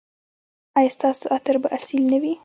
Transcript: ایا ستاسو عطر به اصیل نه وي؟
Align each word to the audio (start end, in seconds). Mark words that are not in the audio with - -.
ایا 0.77 0.91
ستاسو 0.95 1.25
عطر 1.35 1.55
به 1.61 1.67
اصیل 1.77 2.03
نه 2.11 2.17
وي؟ 2.21 2.33